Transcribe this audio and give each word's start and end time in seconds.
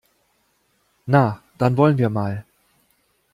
Na, 1.07 1.43
dann 1.59 1.77
wollen 1.77 1.99
wir 1.99 2.09
mal! 2.09 2.43